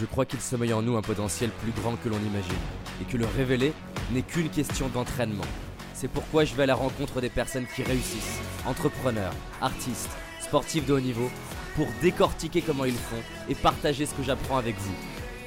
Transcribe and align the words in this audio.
Je 0.00 0.06
crois 0.06 0.24
qu'il 0.24 0.40
sommeille 0.40 0.72
en 0.72 0.80
nous 0.80 0.96
un 0.96 1.02
potentiel 1.02 1.50
plus 1.50 1.72
grand 1.72 1.94
que 1.96 2.08
l'on 2.08 2.16
imagine, 2.16 2.54
et 3.02 3.04
que 3.04 3.18
le 3.18 3.26
révéler 3.26 3.74
n'est 4.12 4.22
qu'une 4.22 4.48
question 4.48 4.88
d'entraînement. 4.88 5.44
C'est 5.92 6.08
pourquoi 6.08 6.46
je 6.46 6.54
vais 6.54 6.62
à 6.62 6.66
la 6.66 6.74
rencontre 6.74 7.20
des 7.20 7.28
personnes 7.28 7.66
qui 7.76 7.82
réussissent, 7.82 8.40
entrepreneurs, 8.64 9.34
artistes, 9.60 10.08
sportifs 10.40 10.86
de 10.86 10.94
haut 10.94 11.00
niveau, 11.00 11.30
pour 11.76 11.86
décortiquer 12.00 12.62
comment 12.62 12.86
ils 12.86 12.94
font 12.94 13.22
et 13.50 13.54
partager 13.54 14.06
ce 14.06 14.14
que 14.14 14.22
j'apprends 14.22 14.56
avec 14.56 14.76
vous. 14.78 14.94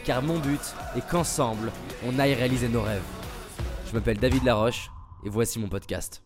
Car 0.04 0.22
mon 0.22 0.38
but 0.38 0.62
est 0.96 1.10
qu'ensemble, 1.10 1.72
on 2.06 2.20
aille 2.20 2.36
réaliser 2.36 2.70
nos 2.70 2.84
rêves. 2.84 3.02
Je 3.88 3.94
m'appelle 3.94 4.20
David 4.20 4.44
Laroche, 4.44 4.92
et 5.26 5.30
voici 5.30 5.58
mon 5.58 5.68
podcast. 5.68 6.23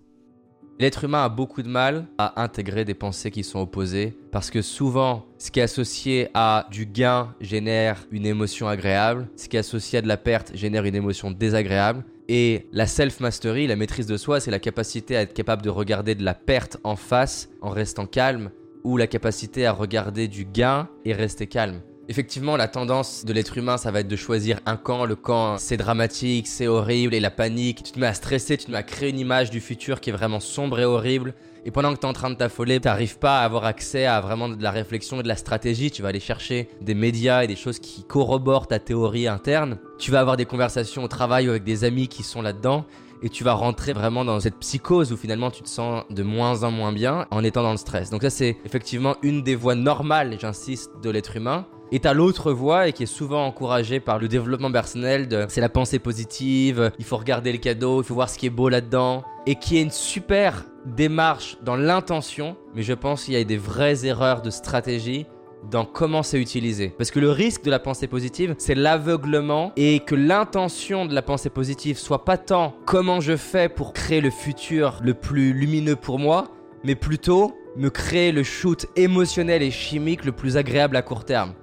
L'être 0.80 1.05
humain 1.05 1.23
a 1.23 1.30
beaucoup 1.30 1.64
de 1.64 1.68
mal 1.68 2.05
à 2.20 2.39
intégrer 2.44 2.86
des 2.86 2.94
pensées 2.94 3.32
qui 3.32 3.44
sont 3.44 3.59
opposées 3.59 4.16
parce 4.32 4.52
que 4.52 4.62
souvent, 4.62 5.26
ce 5.39 5.50
qui 5.50 5.59
est 5.59 5.64
associé 5.64 6.30
à 6.36 6.68
du 6.70 6.86
gain 6.86 7.34
génère 7.41 8.05
une 8.12 8.27
émotion 8.27 8.67
agréable, 8.67 9.27
ce 9.36 9.50
qui 9.50 9.55
est 9.55 9.62
associé 9.62 9.98
à 9.98 10.02
de 10.03 10.08
la 10.08 10.17
perte 10.17 10.52
génère 10.55 10.86
une 10.86 10.94
émotion 10.94 11.31
désagréable. 11.31 12.05
Et 12.27 12.67
la 12.73 12.86
self-mastery, 12.86 13.66
la 13.66 13.76
maîtrise 13.76 14.05
de 14.05 14.17
soi, 14.17 14.40
c'est 14.40 14.52
la 14.52 14.59
capacité 14.59 15.17
à 15.17 15.22
être 15.22 15.34
capable 15.34 15.63
de 15.63 15.70
regarder 15.72 16.13
de 16.13 16.23
la 16.23 16.36
perte 16.36 16.78
en 16.84 16.95
face 16.95 17.50
en 17.62 17.70
restant 17.70 18.05
calme 18.05 18.52
ou 18.84 18.98
la 18.98 19.08
capacité 19.08 19.66
à 19.66 19.72
regarder 19.72 20.28
du 20.28 20.45
gain 20.45 20.89
et 21.05 21.14
rester 21.14 21.48
calme. 21.48 21.81
Effectivement, 22.09 22.55
la 22.55 22.70
tendance 22.70 23.25
de 23.25 23.34
l'être 23.34 23.57
humain, 23.57 23.77
ça 23.77 23.91
va 23.91 23.99
être 23.99 24.07
de 24.07 24.16
choisir 24.16 24.59
un 24.66 24.77
camp. 24.77 25.05
Le 25.05 25.17
camp, 25.17 25.57
c'est 25.57 25.75
dramatique, 25.75 26.47
c'est 26.47 26.67
horrible, 26.67 27.13
et 27.13 27.20
la 27.20 27.31
panique. 27.31 27.83
Tu 27.83 27.91
te 27.91 27.99
mets 27.99 28.07
à 28.07 28.13
stresser, 28.13 28.57
tu 28.57 28.67
te 28.67 28.71
mets 28.71 28.77
à 28.77 28.83
créer 28.83 29.09
une 29.09 29.20
image 29.20 29.49
du 29.49 29.59
futur 29.59 29.99
qui 29.99 30.09
est 30.09 30.13
vraiment 30.13 30.39
sombre 30.39 30.80
et 30.80 30.85
horrible. 30.85 31.33
Et 31.66 31.71
pendant 31.71 31.93
que 31.93 31.99
tu 31.99 32.05
es 32.05 32.09
en 32.09 32.13
train 32.13 32.30
de 32.30 32.35
t'affoler, 32.35 32.80
tu 32.80 32.88
n'arrives 32.88 33.20
pas 33.20 33.41
à 33.41 33.43
avoir 33.43 33.66
accès 33.66 34.05
à 34.05 34.21
vraiment 34.21 34.47
de 34.47 34.63
la 34.63 34.71
réflexion 34.71 35.20
et 35.20 35.23
de 35.23 35.27
la 35.27 35.35
stratégie. 35.35 35.91
Tu 35.91 36.02
vas 36.02 36.07
aller 36.07 36.21
chercher 36.21 36.70
des 36.80 36.93
médias 36.93 37.43
et 37.43 37.47
des 37.47 37.57
choses 37.57 37.80
qui 37.80 38.05
corroborent 38.05 38.67
ta 38.67 38.80
théorie 38.80 39.27
interne. 39.27 39.77
Tu 39.99 40.09
vas 40.09 40.21
avoir 40.21 40.38
des 40.38 40.45
conversations 40.45 41.03
au 41.03 41.09
travail 41.09 41.49
avec 41.49 41.66
des 41.66 41.83
amis 41.83 42.08
qui 42.08 42.23
sont 42.23 42.42
là-dedans 42.42 42.86
et 43.21 43.30
tu 43.30 43.44
vas 43.44 43.53
rentrer 43.53 43.92
vraiment 43.94 44.23
dans 44.23 44.39
cette 44.39 44.59
psychose 44.59 45.11
où 45.11 45.17
finalement 45.17 45.52
tu 45.52 45.64
te 45.64 45.67
sens 45.67 46.03
de 46.09 46.23
moins 46.23 46.64
en 46.64 46.71
moins 46.71 46.94
bien 46.94 47.25
en 47.31 47.44
étant 47.44 47.64
dans 47.64 47.71
le 47.71 47.77
stress. 47.77 48.11
Donc 48.11 48.21
ça 48.21 48.30
c'est 48.30 48.58
effectivement 48.64 49.16
une 49.23 49.42
des 49.42 49.55
voies 49.55 49.75
normales, 49.75 50.38
j'insiste, 50.39 50.92
de 51.02 51.09
l'être 51.09 51.36
humain. 51.36 51.66
Et 51.91 51.99
t'as 51.99 52.13
l'autre 52.13 52.52
voie 52.52 52.89
et 52.89 52.93
qui 52.93 53.03
est 53.03 53.05
souvent 53.05 53.45
encouragée 53.45 54.02
par 54.02 54.19
le 54.19 54.27
développement 54.27 54.71
personnel 54.71 55.30
de 55.30 55.45
c'est 55.47 55.61
la 55.61 55.69
pensée 55.69 55.99
positive, 55.99 56.91
il 56.99 57.05
faut 57.05 57.16
regarder 57.16 57.53
le 57.53 57.59
cadeau, 57.59 58.02
il 58.02 58.05
faut 58.05 58.13
voir 58.13 58.30
ce 58.30 58.38
qui 58.38 58.45
est 58.45 58.49
beau 58.49 58.67
là-dedans. 58.67 59.23
Et 59.45 59.55
qui 59.55 59.77
est 59.77 59.81
une 59.81 59.91
super 59.91 60.65
démarche 60.85 61.58
dans 61.63 61.77
l'intention, 61.77 62.58
mais 62.75 62.83
je 62.83 62.93
pense 62.93 63.23
qu'il 63.23 63.35
y 63.35 63.38
a 63.38 63.43
des 63.45 63.58
vraies 63.58 64.05
erreurs 64.05 64.41
de 64.41 64.49
stratégie 64.49 65.25
dans 65.71 65.85
comment 65.85 66.23
c'est 66.23 66.39
utilisé. 66.39 66.93
Parce 66.97 67.09
que 67.09 67.19
le 67.19 67.31
risque 67.31 67.63
de 67.63 67.71
la 67.71 67.80
pensée 67.80 68.08
positive, 68.08 68.55
c'est 68.58 68.75
l'aveuglement 68.75 69.71
et 69.77 70.02
que 70.02 70.15
l'intention 70.15 71.05
de 71.05 71.15
la 71.15 71.21
pensée 71.21 71.49
positive 71.49 71.97
soit 71.97 72.25
pas 72.25 72.38
tant 72.38 72.75
comment 72.85 73.21
je 73.21 73.38
fais 73.38 73.69
pour 73.69 73.93
créer 73.93 74.19
le 74.19 74.30
futur 74.30 74.99
le 75.02 75.13
plus 75.13 75.53
lumineux 75.53 75.95
pour 75.95 76.19
moi, 76.19 76.49
mais 76.83 76.95
plutôt 76.95 77.55
me 77.77 77.89
créer 77.89 78.31
le 78.31 78.43
shoot 78.43 78.88
émotionnel 78.95 79.61
et 79.61 79.71
chimique 79.71 80.25
le 80.25 80.31
plus 80.31 80.58
agréable 80.58 80.97
à 80.97 81.02
court 81.02 81.25
terme. 81.25 81.53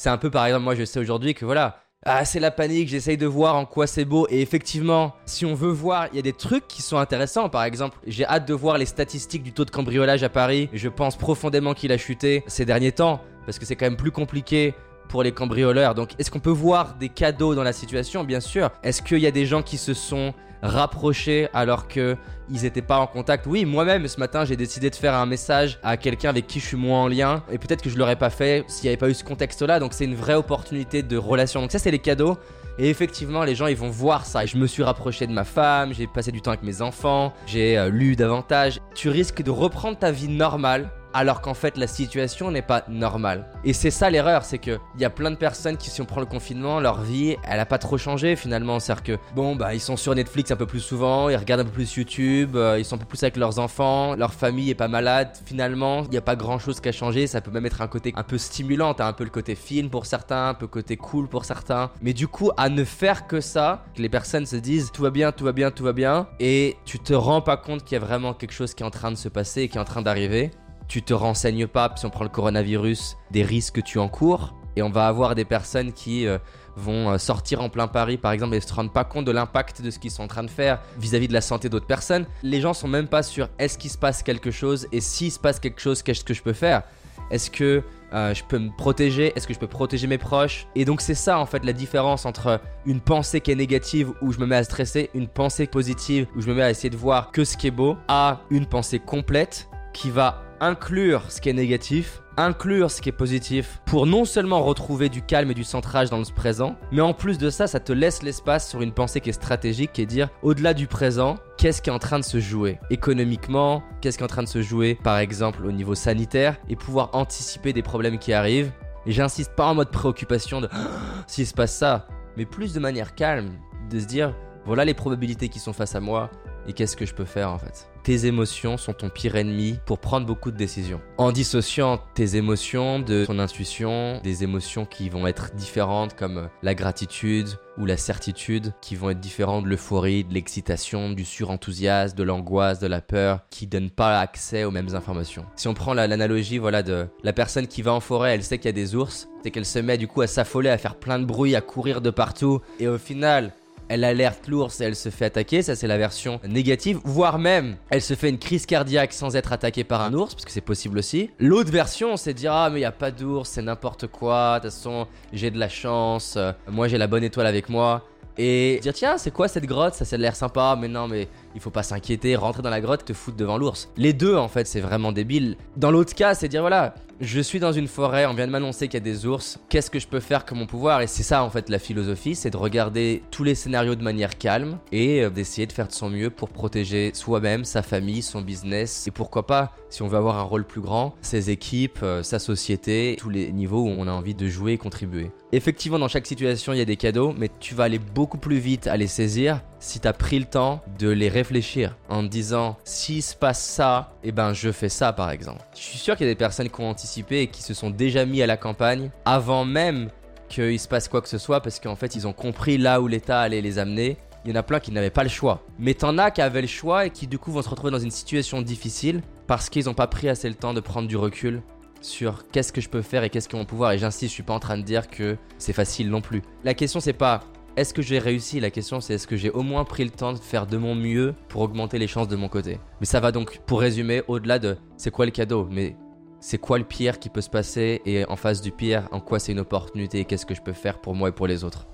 C'est 0.00 0.08
un 0.08 0.16
peu 0.16 0.30
par 0.30 0.46
exemple, 0.46 0.64
moi 0.64 0.74
je 0.74 0.86
sais 0.86 0.98
aujourd'hui 0.98 1.34
que 1.34 1.44
voilà, 1.44 1.82
ah, 2.06 2.24
c'est 2.24 2.40
la 2.40 2.50
panique, 2.50 2.88
j'essaye 2.88 3.18
de 3.18 3.26
voir 3.26 3.54
en 3.54 3.66
quoi 3.66 3.86
c'est 3.86 4.06
beau. 4.06 4.26
Et 4.30 4.40
effectivement, 4.40 5.14
si 5.26 5.44
on 5.44 5.52
veut 5.52 5.70
voir, 5.70 6.08
il 6.10 6.16
y 6.16 6.18
a 6.18 6.22
des 6.22 6.32
trucs 6.32 6.66
qui 6.68 6.80
sont 6.80 6.96
intéressants. 6.96 7.50
Par 7.50 7.64
exemple, 7.64 7.98
j'ai 8.06 8.24
hâte 8.24 8.48
de 8.48 8.54
voir 8.54 8.78
les 8.78 8.86
statistiques 8.86 9.42
du 9.42 9.52
taux 9.52 9.66
de 9.66 9.70
cambriolage 9.70 10.22
à 10.22 10.30
Paris. 10.30 10.70
Je 10.72 10.88
pense 10.88 11.18
profondément 11.18 11.74
qu'il 11.74 11.92
a 11.92 11.98
chuté 11.98 12.44
ces 12.46 12.64
derniers 12.64 12.92
temps, 12.92 13.20
parce 13.44 13.58
que 13.58 13.66
c'est 13.66 13.76
quand 13.76 13.84
même 13.84 13.98
plus 13.98 14.10
compliqué 14.10 14.72
pour 15.10 15.22
les 15.22 15.32
cambrioleurs. 15.32 15.94
Donc, 15.94 16.10
est-ce 16.18 16.30
qu'on 16.30 16.40
peut 16.40 16.50
voir 16.50 16.94
des 16.94 17.08
cadeaux 17.08 17.54
dans 17.54 17.64
la 17.64 17.72
situation? 17.72 18.24
Bien 18.24 18.40
sûr. 18.40 18.70
Est-ce 18.82 19.02
qu'il 19.02 19.18
y 19.18 19.26
a 19.26 19.30
des 19.30 19.44
gens 19.44 19.62
qui 19.62 19.76
se 19.76 19.92
sont 19.92 20.32
rapprochés 20.62 21.48
alors 21.52 21.88
que 21.88 22.16
ils 22.48 22.62
n'étaient 22.62 22.82
pas 22.82 22.98
en 22.98 23.06
contact? 23.06 23.46
Oui, 23.46 23.64
moi-même 23.64 24.06
ce 24.08 24.18
matin, 24.18 24.44
j'ai 24.44 24.56
décidé 24.56 24.88
de 24.88 24.94
faire 24.94 25.14
un 25.14 25.26
message 25.26 25.78
à 25.82 25.96
quelqu'un 25.96 26.30
avec 26.30 26.46
qui 26.46 26.60
je 26.60 26.66
suis 26.66 26.76
moins 26.76 27.02
en 27.02 27.08
lien 27.08 27.42
et 27.50 27.58
peut-être 27.58 27.82
que 27.82 27.90
je 27.90 27.98
l'aurais 27.98 28.16
pas 28.16 28.30
fait 28.30 28.64
s'il 28.68 28.84
n'y 28.84 28.88
avait 28.88 28.96
pas 28.96 29.10
eu 29.10 29.14
ce 29.14 29.24
contexte-là. 29.24 29.80
Donc 29.80 29.92
c'est 29.92 30.04
une 30.04 30.14
vraie 30.14 30.34
opportunité 30.34 31.02
de 31.02 31.16
relation. 31.16 31.60
Donc 31.60 31.72
ça, 31.72 31.78
c'est 31.78 31.90
les 31.90 31.98
cadeaux. 31.98 32.38
Et 32.78 32.88
effectivement, 32.88 33.44
les 33.44 33.54
gens, 33.54 33.66
ils 33.66 33.76
vont 33.76 33.90
voir 33.90 34.24
ça. 34.24 34.46
Je 34.46 34.56
me 34.56 34.66
suis 34.66 34.82
rapproché 34.82 35.26
de 35.26 35.32
ma 35.32 35.44
femme, 35.44 35.92
j'ai 35.92 36.06
passé 36.06 36.32
du 36.32 36.40
temps 36.40 36.52
avec 36.52 36.62
mes 36.62 36.80
enfants, 36.80 37.34
j'ai 37.46 37.76
euh, 37.76 37.90
lu 37.90 38.16
davantage. 38.16 38.80
Tu 38.94 39.10
risques 39.10 39.42
de 39.42 39.50
reprendre 39.50 39.98
ta 39.98 40.12
vie 40.12 40.28
normale 40.28 40.88
alors 41.14 41.40
qu'en 41.40 41.54
fait 41.54 41.76
la 41.76 41.86
situation 41.86 42.50
n'est 42.50 42.62
pas 42.62 42.84
normale. 42.88 43.46
Et 43.64 43.72
c'est 43.72 43.90
ça 43.90 44.10
l'erreur, 44.10 44.44
c'est 44.44 44.58
que 44.58 44.78
il 44.94 45.00
y 45.00 45.04
a 45.04 45.10
plein 45.10 45.30
de 45.30 45.36
personnes 45.36 45.76
qui 45.76 45.90
si 45.90 46.00
on 46.00 46.04
prend 46.04 46.20
le 46.20 46.26
confinement, 46.26 46.80
leur 46.80 47.00
vie, 47.00 47.36
elle 47.44 47.60
a 47.60 47.66
pas 47.66 47.78
trop 47.78 47.98
changé 47.98 48.36
finalement, 48.36 48.80
c'est-à-dire 48.80 49.02
que 49.04 49.18
bon 49.34 49.56
bah 49.56 49.74
ils 49.74 49.80
sont 49.80 49.96
sur 49.96 50.14
Netflix 50.14 50.50
un 50.50 50.56
peu 50.56 50.66
plus 50.66 50.80
souvent, 50.80 51.28
ils 51.28 51.36
regardent 51.36 51.62
un 51.62 51.64
peu 51.64 51.70
plus 51.70 51.96
YouTube, 51.96 52.56
euh, 52.56 52.78
ils 52.78 52.84
sont 52.84 52.96
un 52.96 52.98
peu 52.98 53.06
plus 53.06 53.22
avec 53.22 53.36
leurs 53.36 53.58
enfants, 53.58 54.14
leur 54.14 54.32
famille 54.32 54.70
est 54.70 54.74
pas 54.74 54.88
malade, 54.88 55.30
finalement, 55.44 56.02
il 56.04 56.10
n'y 56.10 56.18
a 56.18 56.22
pas 56.22 56.36
grand-chose 56.36 56.80
qui 56.80 56.88
a 56.88 56.92
changé, 56.92 57.26
ça 57.26 57.40
peut 57.40 57.50
même 57.50 57.66
être 57.66 57.82
un 57.82 57.88
côté 57.88 58.12
un 58.16 58.22
peu 58.22 58.38
stimulant, 58.38 58.94
un 58.98 59.12
peu 59.12 59.24
le 59.24 59.30
côté 59.30 59.54
film 59.54 59.90
pour 59.90 60.06
certains, 60.06 60.50
un 60.50 60.54
peu 60.54 60.66
côté 60.66 60.96
cool 60.96 61.28
pour 61.28 61.44
certains, 61.44 61.90
mais 62.02 62.12
du 62.12 62.28
coup 62.28 62.50
à 62.56 62.68
ne 62.68 62.84
faire 62.84 63.26
que 63.26 63.40
ça, 63.40 63.84
que 63.94 64.02
les 64.02 64.08
personnes 64.08 64.46
se 64.46 64.56
disent 64.56 64.90
tout 64.92 65.02
va 65.02 65.10
bien, 65.10 65.32
tout 65.32 65.44
va 65.44 65.52
bien, 65.52 65.70
tout 65.70 65.84
va 65.84 65.92
bien. 65.92 66.28
Et 66.38 66.76
tu 66.84 66.98
te 66.98 67.12
rends 67.12 67.40
pas 67.40 67.56
compte 67.56 67.84
qu'il 67.84 67.98
y 67.98 68.00
a 68.00 68.04
vraiment 68.04 68.34
quelque 68.34 68.52
chose 68.52 68.74
qui 68.74 68.82
est 68.82 68.86
en 68.86 68.90
train 68.90 69.10
de 69.10 69.16
se 69.16 69.28
passer 69.28 69.62
et 69.62 69.68
qui 69.68 69.78
est 69.78 69.80
en 69.80 69.84
train 69.84 70.02
d'arriver 70.02 70.50
tu 70.90 71.02
te 71.02 71.14
renseignes 71.14 71.68
pas, 71.68 71.94
si 71.96 72.04
on 72.04 72.10
prend 72.10 72.24
le 72.24 72.30
coronavirus, 72.30 73.16
des 73.30 73.44
risques 73.44 73.76
que 73.76 73.80
tu 73.80 74.00
encours. 74.00 74.54
Et 74.74 74.82
on 74.82 74.90
va 74.90 75.06
avoir 75.06 75.36
des 75.36 75.44
personnes 75.44 75.92
qui 75.92 76.26
euh, 76.26 76.38
vont 76.74 77.10
euh, 77.10 77.18
sortir 77.18 77.62
en 77.62 77.68
plein 77.68 77.86
Paris, 77.86 78.16
par 78.16 78.32
exemple, 78.32 78.56
et 78.56 78.60
se 78.60 78.72
rendent 78.74 78.92
pas 78.92 79.04
compte 79.04 79.24
de 79.24 79.30
l'impact 79.30 79.82
de 79.82 79.90
ce 79.90 80.00
qu'ils 80.00 80.10
sont 80.10 80.24
en 80.24 80.28
train 80.28 80.42
de 80.42 80.50
faire 80.50 80.80
vis-à-vis 80.98 81.28
de 81.28 81.32
la 81.32 81.40
santé 81.40 81.68
d'autres 81.68 81.86
personnes. 81.86 82.26
Les 82.42 82.60
gens 82.60 82.74
sont 82.74 82.88
même 82.88 83.06
pas 83.06 83.22
sûrs. 83.22 83.48
Est-ce 83.60 83.78
qu'il 83.78 83.90
se 83.90 83.98
passe 83.98 84.24
quelque 84.24 84.50
chose? 84.50 84.88
Et 84.90 85.00
s'il 85.00 85.30
se 85.30 85.38
passe 85.38 85.60
quelque 85.60 85.80
chose, 85.80 86.02
qu'est-ce 86.02 86.24
que 86.24 86.34
je 86.34 86.42
peux 86.42 86.52
faire? 86.52 86.82
Est-ce 87.30 87.52
que 87.52 87.84
euh, 88.12 88.34
je 88.34 88.42
peux 88.42 88.58
me 88.58 88.76
protéger? 88.76 89.32
Est-ce 89.36 89.46
que 89.46 89.54
je 89.54 89.60
peux 89.60 89.68
protéger 89.68 90.08
mes 90.08 90.18
proches? 90.18 90.66
Et 90.74 90.84
donc 90.84 91.00
c'est 91.00 91.14
ça 91.14 91.38
en 91.38 91.46
fait 91.46 91.64
la 91.64 91.72
différence 91.72 92.26
entre 92.26 92.60
une 92.84 93.00
pensée 93.00 93.40
qui 93.40 93.52
est 93.52 93.56
négative 93.56 94.12
où 94.22 94.32
je 94.32 94.40
me 94.40 94.46
mets 94.46 94.56
à 94.56 94.64
stresser, 94.64 95.10
une 95.14 95.28
pensée 95.28 95.68
positive 95.68 96.26
où 96.34 96.40
je 96.40 96.48
me 96.48 96.54
mets 96.54 96.64
à 96.64 96.70
essayer 96.70 96.90
de 96.90 96.96
voir 96.96 97.30
que 97.30 97.44
ce 97.44 97.56
qui 97.56 97.68
est 97.68 97.72
beau, 97.72 97.96
à 98.08 98.40
une 98.50 98.66
pensée 98.66 98.98
complète 98.98 99.68
qui 99.92 100.10
va 100.10 100.42
inclure 100.60 101.30
ce 101.30 101.40
qui 101.40 101.48
est 101.48 101.54
négatif, 101.54 102.22
inclure 102.36 102.90
ce 102.90 103.00
qui 103.00 103.08
est 103.08 103.12
positif, 103.12 103.80
pour 103.86 104.06
non 104.06 104.24
seulement 104.24 104.62
retrouver 104.62 105.08
du 105.08 105.22
calme 105.22 105.50
et 105.50 105.54
du 105.54 105.64
centrage 105.64 106.10
dans 106.10 106.18
le 106.18 106.24
présent, 106.34 106.76
mais 106.92 107.00
en 107.00 107.14
plus 107.14 107.38
de 107.38 107.50
ça, 107.50 107.66
ça 107.66 107.80
te 107.80 107.92
laisse 107.92 108.22
l'espace 108.22 108.68
sur 108.68 108.82
une 108.82 108.92
pensée 108.92 109.20
qui 109.20 109.30
est 109.30 109.34
stratégique, 109.34 109.92
qui 109.92 110.02
est 110.02 110.06
dire, 110.06 110.28
au-delà 110.42 110.74
du 110.74 110.86
présent, 110.86 111.36
qu'est-ce 111.56 111.80
qui 111.80 111.90
est 111.90 111.92
en 111.92 111.98
train 111.98 112.18
de 112.18 112.24
se 112.24 112.40
jouer 112.40 112.78
économiquement, 112.90 113.82
qu'est-ce 114.00 114.18
qui 114.18 114.22
est 114.22 114.26
en 114.26 114.28
train 114.28 114.42
de 114.42 114.48
se 114.48 114.62
jouer 114.62 114.98
par 115.02 115.18
exemple 115.18 115.64
au 115.64 115.72
niveau 115.72 115.94
sanitaire, 115.94 116.56
et 116.68 116.76
pouvoir 116.76 117.10
anticiper 117.14 117.72
des 117.72 117.82
problèmes 117.82 118.18
qui 118.18 118.32
arrivent. 118.32 118.72
Et 119.06 119.12
j'insiste 119.12 119.54
pas 119.56 119.66
en 119.66 119.74
mode 119.74 119.90
préoccupation 119.90 120.60
de 120.60 120.68
s'il 121.26 121.46
se 121.46 121.54
passe 121.54 121.74
ça, 121.74 122.06
mais 122.36 122.44
plus 122.44 122.74
de 122.74 122.80
manière 122.80 123.14
calme, 123.14 123.52
de 123.90 123.98
se 123.98 124.06
dire, 124.06 124.34
voilà 124.66 124.84
les 124.84 124.94
probabilités 124.94 125.48
qui 125.48 125.58
sont 125.58 125.72
face 125.72 125.94
à 125.94 126.00
moi, 126.00 126.30
et 126.66 126.74
qu'est-ce 126.74 126.96
que 126.96 127.06
je 127.06 127.14
peux 127.14 127.24
faire 127.24 127.50
en 127.50 127.58
fait 127.58 127.88
tes 128.10 128.26
émotions 128.26 128.76
sont 128.76 128.92
ton 128.92 129.08
pire 129.08 129.36
ennemi 129.36 129.78
pour 129.86 130.00
prendre 130.00 130.26
beaucoup 130.26 130.50
de 130.50 130.56
décisions. 130.56 131.00
En 131.16 131.30
dissociant 131.30 132.00
tes 132.14 132.34
émotions 132.34 132.98
de 132.98 133.24
ton 133.24 133.38
intuition, 133.38 134.20
des 134.24 134.42
émotions 134.42 134.84
qui 134.84 135.08
vont 135.08 135.28
être 135.28 135.54
différentes 135.54 136.16
comme 136.16 136.48
la 136.64 136.74
gratitude 136.74 137.50
ou 137.78 137.86
la 137.86 137.96
certitude, 137.96 138.72
qui 138.80 138.96
vont 138.96 139.10
être 139.10 139.20
différentes 139.20 139.62
de 139.62 139.68
l'euphorie, 139.68 140.24
de 140.24 140.34
l'excitation, 140.34 141.10
du 141.10 141.24
surenthousiasme, 141.24 142.16
de 142.16 142.24
l'angoisse, 142.24 142.80
de 142.80 142.88
la 142.88 143.00
peur, 143.00 143.42
qui 143.48 143.68
donnent 143.68 143.90
pas 143.90 144.18
accès 144.18 144.64
aux 144.64 144.72
mêmes 144.72 144.96
informations. 144.96 145.46
Si 145.54 145.68
on 145.68 145.74
prend 145.74 145.94
l'analogie 145.94 146.58
voilà 146.58 146.82
de 146.82 147.06
la 147.22 147.32
personne 147.32 147.68
qui 147.68 147.80
va 147.80 147.92
en 147.92 148.00
forêt, 148.00 148.34
elle 148.34 148.42
sait 148.42 148.58
qu'il 148.58 148.66
y 148.66 148.70
a 148.70 148.72
des 148.72 148.96
ours, 148.96 149.28
c'est 149.44 149.52
qu'elle 149.52 149.64
se 149.64 149.78
met 149.78 149.98
du 149.98 150.08
coup 150.08 150.20
à 150.20 150.26
s'affoler, 150.26 150.68
à 150.68 150.78
faire 150.78 150.96
plein 150.96 151.20
de 151.20 151.24
bruit, 151.24 151.54
à 151.54 151.60
courir 151.60 152.00
de 152.00 152.10
partout 152.10 152.60
et 152.80 152.88
au 152.88 152.98
final, 152.98 153.52
elle 153.90 154.04
alerte 154.04 154.46
l'ours 154.46 154.80
et 154.80 154.84
elle 154.84 154.94
se 154.94 155.08
fait 155.08 155.24
attaquer, 155.24 155.62
ça 155.62 155.74
c'est 155.74 155.88
la 155.88 155.98
version 155.98 156.40
négative, 156.48 157.00
voire 157.02 157.40
même 157.40 157.76
elle 157.90 158.00
se 158.00 158.14
fait 158.14 158.28
une 158.28 158.38
crise 158.38 158.64
cardiaque 158.64 159.12
sans 159.12 159.34
être 159.34 159.52
attaquée 159.52 159.82
par 159.82 160.00
un 160.00 160.14
ours, 160.14 160.32
parce 160.32 160.44
que 160.44 160.52
c'est 160.52 160.60
possible 160.60 160.98
aussi. 160.98 161.30
L'autre 161.40 161.72
version 161.72 162.16
c'est 162.16 162.32
dire 162.32 162.52
ah 162.52 162.70
mais 162.70 162.78
il 162.78 162.82
y 162.82 162.86
a 162.86 162.92
pas 162.92 163.10
d'ours, 163.10 163.50
c'est 163.50 163.62
n'importe 163.62 164.06
quoi, 164.06 164.60
de 164.60 164.68
toute 164.68 164.76
façon 164.76 165.08
j'ai 165.32 165.50
de 165.50 165.58
la 165.58 165.68
chance, 165.68 166.34
euh, 166.36 166.52
moi 166.68 166.86
j'ai 166.86 166.98
la 166.98 167.08
bonne 167.08 167.24
étoile 167.24 167.48
avec 167.48 167.68
moi. 167.68 168.06
Et 168.38 168.78
dire 168.80 168.94
tiens 168.94 169.18
c'est 169.18 169.30
quoi 169.30 169.48
cette 169.48 169.66
grotte, 169.66 169.94
ça 169.94 170.04
ça 170.04 170.16
a 170.16 170.18
l'air 170.18 170.36
sympa, 170.36 170.76
mais 170.80 170.88
non 170.88 171.08
mais 171.08 171.28
il 171.54 171.60
faut 171.60 171.70
pas 171.70 171.82
s'inquiéter, 171.82 172.36
rentrer 172.36 172.62
dans 172.62 172.70
la 172.70 172.80
grotte, 172.80 173.04
te 173.04 173.12
foutre 173.12 173.36
devant 173.36 173.58
l'ours. 173.58 173.90
Les 173.96 174.12
deux, 174.12 174.36
en 174.36 174.48
fait, 174.48 174.66
c'est 174.66 174.80
vraiment 174.80 175.12
débile. 175.12 175.56
Dans 175.76 175.90
l'autre 175.90 176.14
cas, 176.14 176.34
c'est 176.34 176.48
dire 176.48 176.60
voilà, 176.60 176.94
je 177.20 177.40
suis 177.40 177.60
dans 177.60 177.72
une 177.72 177.88
forêt, 177.88 178.24
on 178.26 178.34
vient 178.34 178.46
de 178.46 178.52
m'annoncer 178.52 178.88
qu'il 178.88 178.94
y 178.94 179.02
a 179.02 179.04
des 179.04 179.26
ours, 179.26 179.58
qu'est-ce 179.68 179.90
que 179.90 179.98
je 179.98 180.06
peux 180.06 180.20
faire 180.20 180.44
comme 180.44 180.58
mon 180.58 180.66
pouvoir? 180.66 181.02
Et 181.02 181.06
c'est 181.06 181.22
ça, 181.22 181.42
en 181.44 181.50
fait, 181.50 181.68
la 181.68 181.78
philosophie, 181.78 182.34
c'est 182.34 182.50
de 182.50 182.56
regarder 182.56 183.22
tous 183.30 183.44
les 183.44 183.54
scénarios 183.54 183.94
de 183.94 184.02
manière 184.02 184.38
calme 184.38 184.78
et 184.92 185.22
euh, 185.22 185.30
d'essayer 185.30 185.66
de 185.66 185.72
faire 185.72 185.88
de 185.88 185.92
son 185.92 186.08
mieux 186.08 186.30
pour 186.30 186.48
protéger 186.48 187.10
soi-même, 187.14 187.64
sa 187.64 187.82
famille, 187.82 188.22
son 188.22 188.40
business 188.40 189.06
et 189.06 189.10
pourquoi 189.10 189.46
pas, 189.46 189.74
si 189.90 190.02
on 190.02 190.08
veut 190.08 190.16
avoir 190.16 190.38
un 190.38 190.42
rôle 190.42 190.64
plus 190.64 190.80
grand, 190.80 191.14
ses 191.20 191.50
équipes, 191.50 191.98
euh, 192.02 192.22
sa 192.22 192.38
société, 192.38 193.16
tous 193.18 193.30
les 193.30 193.52
niveaux 193.52 193.82
où 193.82 193.88
on 193.88 194.06
a 194.06 194.12
envie 194.12 194.34
de 194.34 194.48
jouer 194.48 194.72
et 194.72 194.78
contribuer. 194.78 195.30
Effectivement, 195.52 195.98
dans 195.98 196.06
chaque 196.06 196.28
situation, 196.28 196.72
il 196.72 196.78
y 196.78 196.82
a 196.82 196.84
des 196.84 196.96
cadeaux, 196.96 197.34
mais 197.36 197.50
tu 197.58 197.74
vas 197.74 197.84
aller 197.84 197.98
beaucoup 197.98 198.38
plus 198.38 198.58
vite 198.58 198.86
à 198.86 198.96
les 198.96 199.08
saisir 199.08 199.60
si 199.80 199.98
tu 199.98 200.06
as 200.06 200.12
pris 200.12 200.38
le 200.38 200.44
temps 200.44 200.80
de 200.96 201.08
les 201.08 201.28
réfléchir 201.28 201.96
en 202.08 202.22
te 202.22 202.28
disant 202.28 202.76
s'il 202.84 203.20
se 203.20 203.34
passe 203.34 203.60
ça, 203.60 204.12
eh 204.22 204.30
ben 204.30 204.52
je 204.52 204.70
fais 204.70 204.88
ça 204.88 205.12
par 205.12 205.30
exemple. 205.32 205.62
Je 205.74 205.80
suis 205.80 205.98
sûr 205.98 206.14
qu'il 206.16 206.26
y 206.26 206.30
a 206.30 206.32
des 206.32 206.38
personnes 206.38 206.68
qui 206.68 206.80
ont 206.80 206.88
anticipé 206.88 207.40
et 207.40 207.46
qui 207.48 207.62
se 207.62 207.74
sont 207.74 207.90
déjà 207.90 208.24
mis 208.26 208.42
à 208.42 208.46
la 208.46 208.56
campagne 208.56 209.10
avant 209.24 209.64
même 209.64 210.10
qu'il 210.48 210.78
se 210.78 210.86
passe 210.86 211.08
quoi 211.08 211.20
que 211.20 211.28
ce 211.28 211.38
soit 211.38 211.60
parce 211.60 211.80
qu'en 211.80 211.96
fait 211.96 212.14
ils 212.14 212.28
ont 212.28 212.32
compris 212.32 212.78
là 212.78 213.00
où 213.00 213.08
l'État 213.08 213.40
allait 213.40 213.60
les 213.60 213.78
amener. 213.80 214.18
Il 214.44 214.50
y 214.50 214.52
en 214.52 214.56
a 214.56 214.62
plein 214.62 214.78
qui 214.78 214.92
n'avaient 214.92 215.10
pas 215.10 215.24
le 215.24 215.28
choix. 215.28 215.62
Mais 215.80 215.94
t'en 215.94 216.16
as 216.16 216.30
qui 216.30 216.42
avaient 216.42 216.62
le 216.62 216.68
choix 216.68 217.06
et 217.06 217.10
qui 217.10 217.26
du 217.26 217.38
coup 217.38 217.50
vont 217.50 217.60
se 217.60 217.68
retrouver 217.68 217.90
dans 217.90 217.98
une 217.98 218.12
situation 218.12 218.62
difficile 218.62 219.20
parce 219.48 219.68
qu'ils 219.68 219.86
n'ont 219.86 219.94
pas 219.94 220.06
pris 220.06 220.28
assez 220.28 220.48
le 220.48 220.54
temps 220.54 220.74
de 220.74 220.80
prendre 220.80 221.08
du 221.08 221.16
recul 221.16 221.60
sur 222.00 222.48
qu'est-ce 222.50 222.72
que 222.72 222.80
je 222.80 222.88
peux 222.88 223.02
faire 223.02 223.24
et 223.24 223.30
qu'est-ce 223.30 223.48
que 223.48 223.56
mon 223.56 223.64
pouvoir. 223.64 223.92
Et 223.92 223.98
j'insiste, 223.98 224.30
je 224.30 224.34
suis 224.34 224.42
pas 224.42 224.54
en 224.54 224.60
train 224.60 224.78
de 224.78 224.82
dire 224.82 225.08
que 225.08 225.36
c'est 225.58 225.72
facile 225.72 226.10
non 226.10 226.20
plus. 226.20 226.42
La 226.64 226.74
question 226.74 227.00
c'est 227.00 227.12
pas 227.12 227.40
est-ce 227.76 227.94
que 227.94 228.02
j'ai 228.02 228.18
réussi 228.18 228.60
La 228.60 228.70
question 228.70 229.00
c'est 229.00 229.14
est-ce 229.14 229.26
que 229.26 229.36
j'ai 229.36 229.50
au 229.50 229.62
moins 229.62 229.84
pris 229.84 230.04
le 230.04 230.10
temps 230.10 230.32
de 230.32 230.38
faire 230.38 230.66
de 230.66 230.76
mon 230.76 230.94
mieux 230.94 231.34
pour 231.48 231.62
augmenter 231.62 231.98
les 231.98 232.08
chances 232.08 232.28
de 232.28 232.36
mon 232.36 232.48
côté. 232.48 232.78
Mais 233.00 233.06
ça 233.06 233.20
va 233.20 233.32
donc, 233.32 233.60
pour 233.66 233.80
résumer, 233.80 234.22
au-delà 234.28 234.58
de 234.58 234.76
c'est 234.96 235.10
quoi 235.10 235.24
le 235.24 235.30
cadeau, 235.30 235.68
mais 235.70 235.96
c'est 236.40 236.58
quoi 236.58 236.78
le 236.78 236.84
pire 236.84 237.18
qui 237.18 237.28
peut 237.28 237.40
se 237.40 237.50
passer 237.50 238.02
et 238.06 238.24
en 238.24 238.36
face 238.36 238.60
du 238.60 238.72
pire, 238.72 239.08
en 239.12 239.20
quoi 239.20 239.38
c'est 239.38 239.52
une 239.52 239.60
opportunité 239.60 240.20
et 240.20 240.24
qu'est-ce 240.24 240.46
que 240.46 240.54
je 240.54 240.62
peux 240.62 240.72
faire 240.72 241.00
pour 241.00 241.14
moi 241.14 241.28
et 241.28 241.32
pour 241.32 241.46
les 241.46 241.64
autres. 241.64 241.86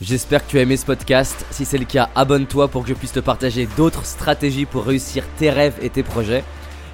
J'espère 0.00 0.46
que 0.46 0.50
tu 0.50 0.58
as 0.58 0.62
aimé 0.62 0.76
ce 0.76 0.86
podcast. 0.86 1.44
Si 1.50 1.64
c'est 1.64 1.76
le 1.76 1.84
cas, 1.84 2.08
abonne-toi 2.14 2.68
pour 2.68 2.82
que 2.82 2.88
je 2.88 2.94
puisse 2.94 3.12
te 3.12 3.20
partager 3.20 3.66
d'autres 3.76 4.04
stratégies 4.04 4.64
pour 4.64 4.84
réussir 4.84 5.24
tes 5.38 5.50
rêves 5.50 5.76
et 5.82 5.90
tes 5.90 6.04
projets. 6.04 6.44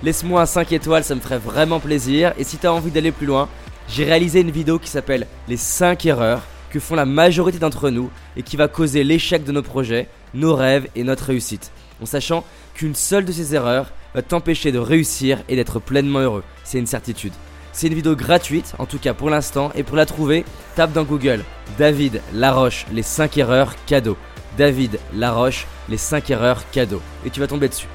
Laisse-moi 0.04 0.42
un 0.42 0.46
5 0.46 0.70
étoiles, 0.72 1.02
ça 1.02 1.14
me 1.14 1.20
ferait 1.20 1.38
vraiment 1.38 1.80
plaisir. 1.80 2.34
Et 2.36 2.44
si 2.44 2.58
tu 2.58 2.66
as 2.66 2.74
envie 2.74 2.90
d'aller 2.90 3.10
plus 3.10 3.24
loin, 3.24 3.48
j'ai 3.88 4.04
réalisé 4.04 4.42
une 4.42 4.50
vidéo 4.50 4.78
qui 4.78 4.90
s'appelle 4.90 5.26
Les 5.48 5.56
5 5.56 6.04
erreurs 6.04 6.42
que 6.68 6.78
font 6.78 6.94
la 6.94 7.06
majorité 7.06 7.58
d'entre 7.58 7.88
nous 7.88 8.10
et 8.36 8.42
qui 8.42 8.58
va 8.58 8.68
causer 8.68 9.02
l'échec 9.02 9.44
de 9.44 9.52
nos 9.52 9.62
projets, 9.62 10.08
nos 10.34 10.54
rêves 10.54 10.88
et 10.94 11.04
notre 11.04 11.24
réussite. 11.24 11.72
En 12.02 12.06
sachant 12.06 12.44
qu'une 12.74 12.94
seule 12.94 13.24
de 13.24 13.32
ces 13.32 13.54
erreurs 13.54 13.92
va 14.12 14.20
t'empêcher 14.20 14.72
de 14.72 14.78
réussir 14.78 15.42
et 15.48 15.56
d'être 15.56 15.80
pleinement 15.80 16.18
heureux. 16.18 16.44
C'est 16.64 16.78
une 16.78 16.86
certitude. 16.86 17.32
C'est 17.72 17.86
une 17.86 17.94
vidéo 17.94 18.14
gratuite, 18.14 18.74
en 18.78 18.84
tout 18.84 18.98
cas 18.98 19.14
pour 19.14 19.30
l'instant, 19.30 19.72
et 19.74 19.84
pour 19.84 19.96
la 19.96 20.04
trouver, 20.04 20.44
tape 20.76 20.92
dans 20.92 21.04
Google 21.04 21.42
David 21.78 22.20
Laroche, 22.34 22.84
les 22.92 23.02
5 23.02 23.38
erreurs 23.38 23.72
cadeaux. 23.86 24.18
David 24.58 24.98
Laroche, 25.14 25.66
les 25.88 25.96
5 25.96 26.28
erreurs 26.28 26.70
cadeaux. 26.72 27.00
Et 27.24 27.30
tu 27.30 27.40
vas 27.40 27.46
tomber 27.46 27.70
dessus. 27.70 27.88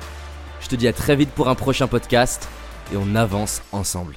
Je 0.61 0.67
te 0.67 0.75
dis 0.75 0.88
à 0.88 0.94
très 0.94 1.15
vite 1.15 1.31
pour 1.31 1.50
un 1.50 1.56
prochain 1.56 1.88
podcast, 1.88 2.47
et 2.94 2.97
on 2.97 3.15
avance 3.15 3.61
ensemble. 3.71 4.15